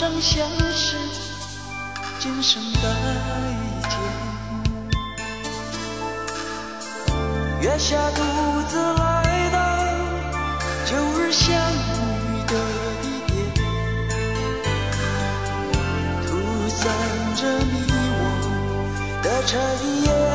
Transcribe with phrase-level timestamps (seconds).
[0.00, 0.96] 相识，
[2.18, 2.80] 今生再
[3.88, 3.98] 见。
[7.60, 8.22] 月下独
[8.68, 9.58] 自来到
[10.86, 11.54] 旧日相遇
[12.46, 12.54] 的
[13.02, 13.58] 地点，
[16.26, 16.28] 吐
[16.70, 16.80] 散
[17.36, 17.72] 着你
[18.16, 18.20] 我
[19.22, 19.50] 的尘
[20.04, 20.29] 烟。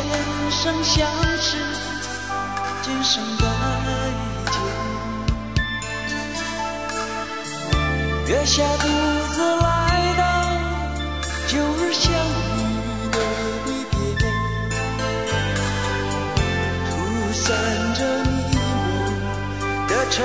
[0.00, 0.06] 前
[0.50, 1.10] 生相
[1.40, 1.56] 识，
[2.82, 3.44] 今生再
[4.52, 4.54] 见。
[8.28, 8.86] 月下独
[9.32, 9.66] 自来
[10.16, 10.22] 到
[11.48, 12.58] 旧日相遇
[13.10, 13.18] 的
[13.64, 13.66] 地
[14.18, 14.22] 点，
[16.88, 16.90] 吐
[17.32, 17.44] 散
[17.94, 18.58] 着你我
[19.88, 20.16] 的尘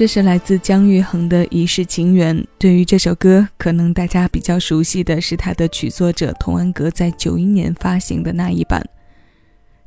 [0.00, 2.34] 这是来自姜育恒的《一世情缘》。
[2.58, 8.82] 对于这首歌，可能大家比较熟悉的是他的曲作者童安格在九一年发行的那一版。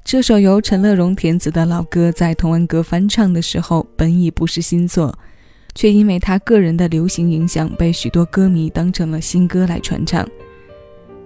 [0.03, 5.17] 这首由陈乐融填词的老歌，在童安格翻唱的时候，本已不是新作，
[5.73, 10.29] 却因为他个人的流行影响，被许多歌迷当成了新歌来传唱。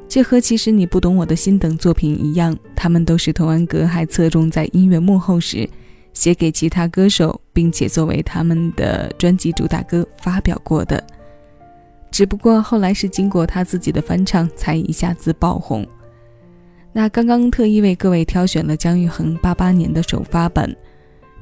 [0.08, 5.70] 这和《其实你不懂我的心》等作品一样，他们都是童安格还侧重在音乐幕后时。
[6.18, 11.02] 写给其他歌手，并且作为他们的专辑主打歌发表过的，
[12.10, 15.86] 只不过后来是经过他自己的翻唱才一下子爆红。
[16.92, 20.76] 那刚刚特意为各位挑选了姜育恒八八年的首发版，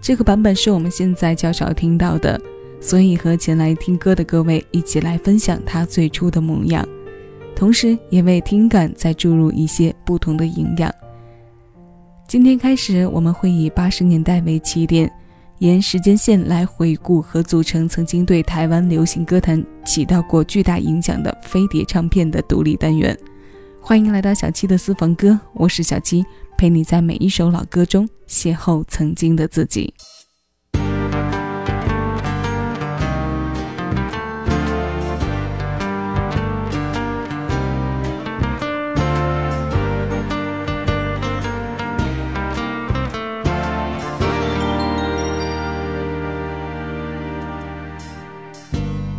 [0.02, 2.38] 这个版本是我们现在较少听到的，
[2.82, 6.86] 所以和前来听歌的各位一起来分享他最初的模样，
[7.56, 10.94] 同时也为听感再注入一些不同的营养。
[12.28, 15.10] 今天开始，我们会以八十年代为起点，
[15.60, 23.16] 沿时间线来回顾和组成曾经对台湾流行歌坛起到过巨大影响的飞碟唱片的独立单元。
[23.80, 26.26] 欢迎来到小七的私房歌，我是小七，
[26.58, 29.94] 陪你在每一首老歌中邂逅曾经的自己。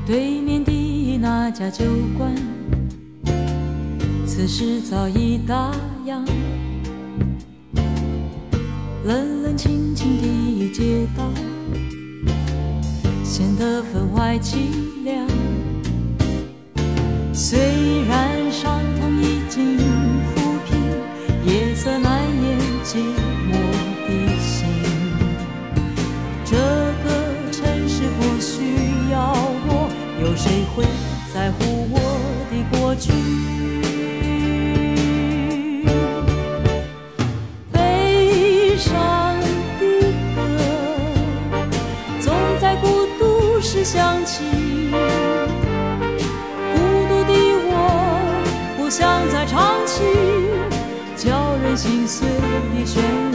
[0.06, 1.84] 对面的那家酒
[2.16, 2.32] 馆，
[4.24, 5.72] 此时早已打
[6.06, 6.24] 烊。
[9.04, 11.28] 冷冷清清的街道，
[13.24, 14.58] 显得分外凄
[15.02, 15.26] 凉。
[17.34, 19.10] 虽然伤痛
[43.86, 44.42] 想起。
[44.90, 46.76] 孤
[47.08, 47.32] 独的
[47.68, 47.70] 我
[48.76, 50.02] 不想再唱起
[51.16, 53.25] 叫人心碎的旋律。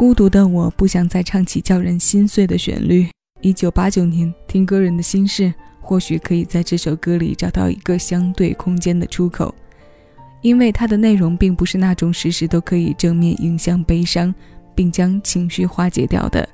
[0.00, 3.06] 孤独的我不想再唱起叫人心碎的旋律。
[3.42, 9.54] 一九八九年，听歌人的心事，或许可以在这首歌里找到一个相对空间的出口。
[10.40, 14.34] 因为它的内容并不是那种时时都可以正面影响悲伤，
[14.74, 16.48] 并将情绪化解掉的。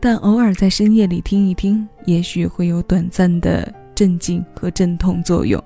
[0.00, 5.62] 但偶尔在深夜里听一听，也许会有短暂的镇静和镇痛作用。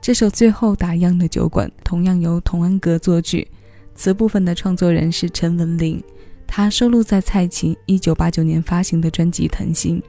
[0.00, 3.46] 这首《最后打烊的酒馆》同样由童安格作曲，
[4.00, 6.02] 词部分的创作人是陈文玲，
[6.46, 10.00] 她收录在蔡琴1989年发行的专辑《藤心》。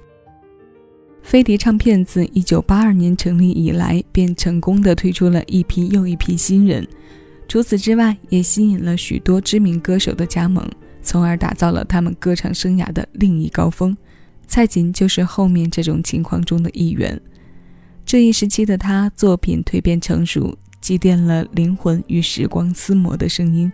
[1.22, 6.88] 飞碟唱片自1982年成立以来，便成功的推出了一批又一批新人。
[7.50, 10.66] 除此之外，也吸引了许多知名歌手的加盟，
[11.02, 13.98] 从而打造了他们歌唱生涯的另一高峰。
[14.48, 17.20] 蔡琴就是后面这种情况中的一员。
[18.06, 23.72] 这一时期的他，作品蜕变成熟，积淀了灵魂与时光厮磨的声音，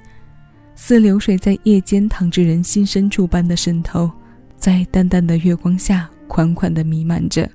[0.75, 4.11] 似流水在夜间淌至人心深处般的渗透，
[4.55, 6.07] 在淡淡的月光下。
[6.27, 7.49] 款款的弥漫着，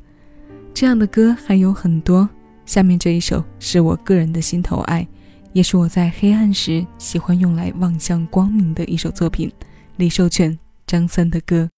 [0.73, 2.27] 这样的歌还有很多。
[2.65, 5.07] 下面这一首是我个人的心头爱，
[5.53, 9.53] 也是我在黑暗时喜欢用来望向光明的一首作品。
[9.97, 11.72] 李寿全、张三的歌。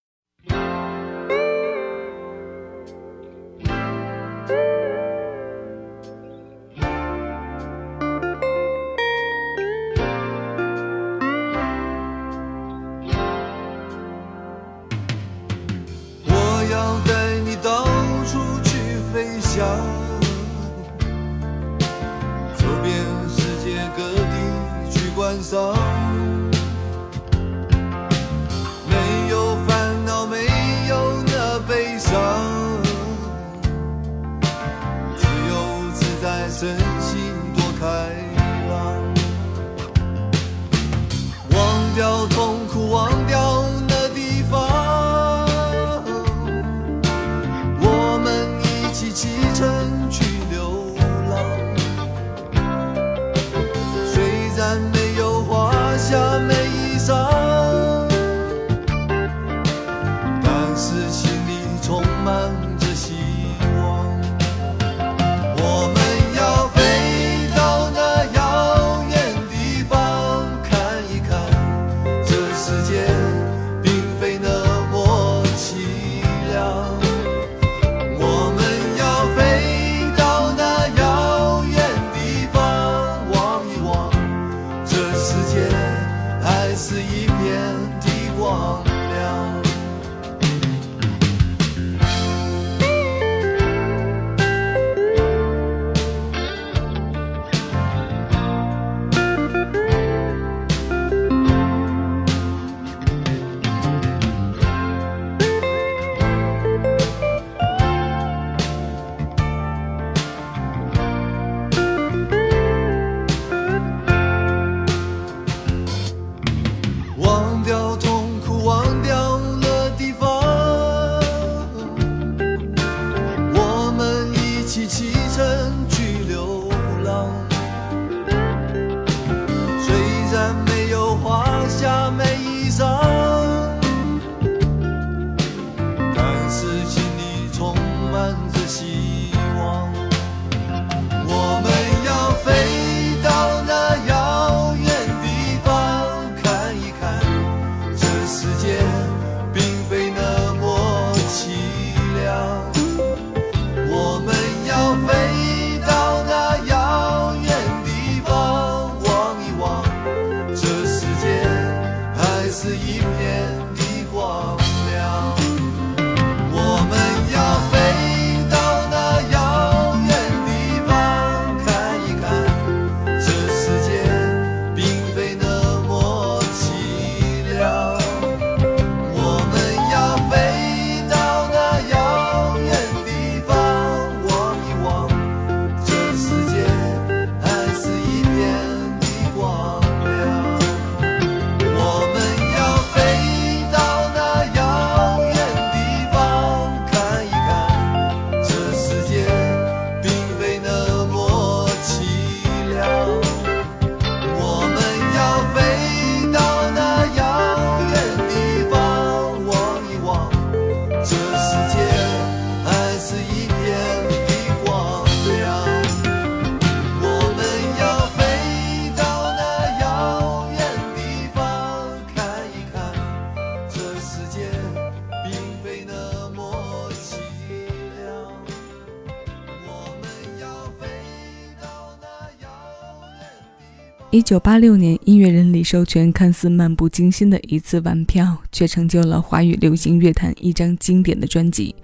[234.14, 241.74] 一九八六年，音乐人李寿全看似漫不经心的一次玩票，却成就了华语流行乐坛一张经典的专辑。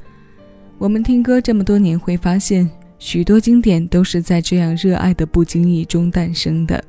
[0.79, 2.71] 我们听歌这么多年，会发现
[3.01, 6.81] 许多经典都是在这样热爱的不经意中诞生的。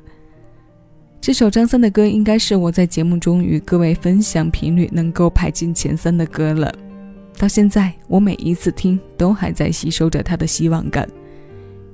[1.20, 6.72] 这首张三的歌，应该是我在节目中与各位分享频率能够排进前三的歌了。
[7.36, 11.08] 到现在，我每一次听，都还在吸收着他的希望感。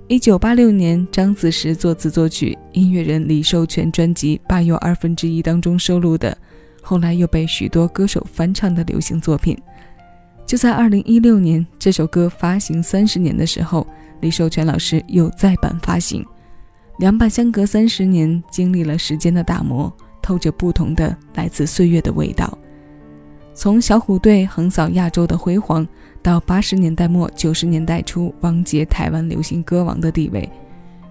[0.08, 6.34] 一九八六年，张子时作词作曲，音乐人李寿全专辑《八又二分之一》当中收录的，
[6.80, 9.54] 后来又被许多歌手翻唱的流行作品。
[10.46, 13.86] 就在二零一六年，这首歌发行三十年的时候，
[14.22, 16.24] 李寿全老师又再版发行。
[17.00, 22.58] 两版相隔三十年，经历了时间的打磨，透着不同的来自岁月的味道。
[23.60, 25.84] 从小虎队横扫亚洲的辉煌。
[26.22, 30.48] 到八十年代末九十年代初，王杰台湾流行歌王的地位，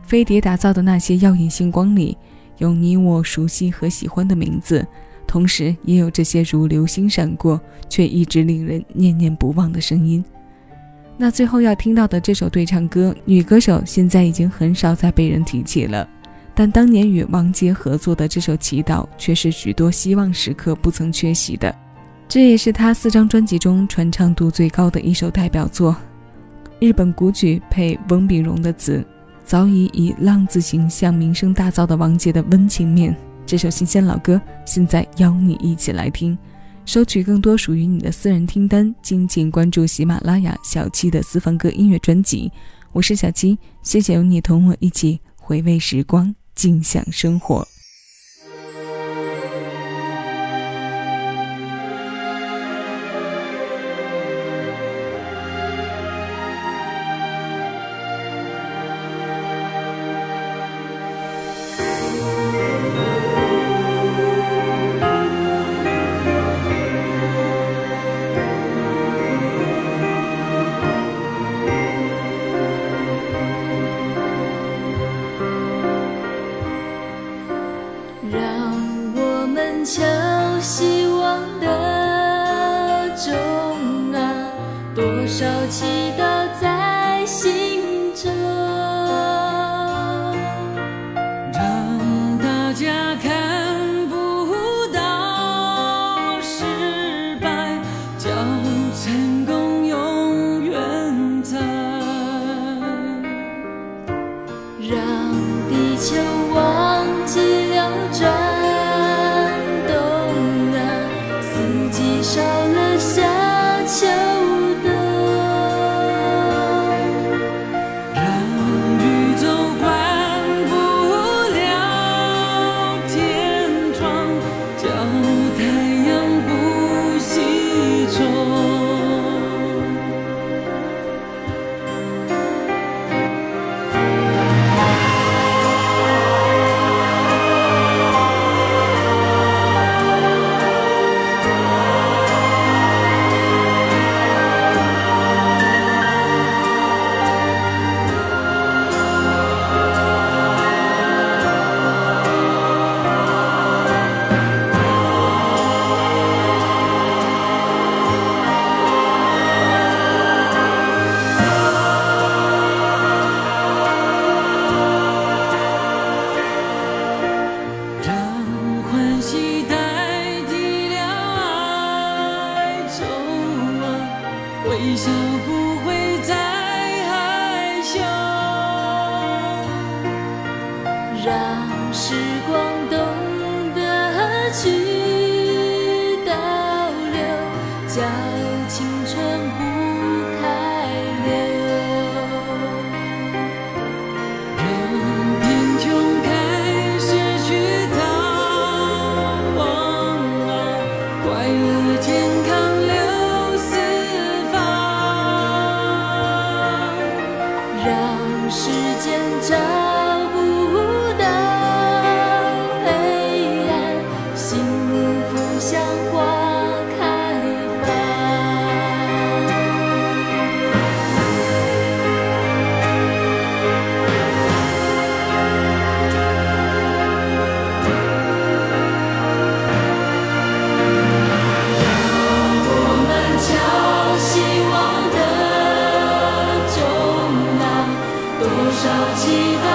[0.04, 2.18] 飞碟打造的那些耀眼星光里，
[2.60, 4.88] 有你我熟悉和喜欢的名字，
[5.28, 10.24] 同时也有这些如流星闪过却一直令人念念不忘的声音。
[11.18, 16.08] 那最后要听到的这首对唱歌，女歌手现在已经很少再被人提起了，
[16.56, 21.76] 但当年与王杰合作的这首《祈祷》，却是许多希望时刻不曾缺席的。
[22.30, 25.96] 这也是他四张专辑中传唱度最高的一首代表作，
[26.78, 29.04] 日本古曲配翁炳荣的词，
[29.46, 33.16] 早已以浪子形象名声大噪的王杰的温情面。
[33.46, 36.38] 这首新鲜老歌，现在邀你一起来听，
[36.86, 42.52] 收取更多属于你的私人听单，敬请关注喜马拉雅小七的私房歌音乐专辑。
[42.92, 47.66] 我是小七，谢谢有你同我一起回味时光，静享生活。
[79.90, 80.04] 敲
[80.60, 84.52] 希望的钟啊
[84.94, 85.97] 多少期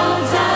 [0.03, 0.52] solve that.